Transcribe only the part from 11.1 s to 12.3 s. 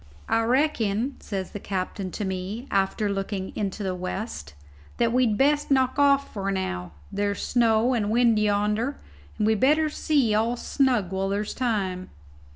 while there's time."